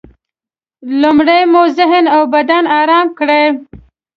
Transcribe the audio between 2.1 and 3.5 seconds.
او بدن ارام کړئ.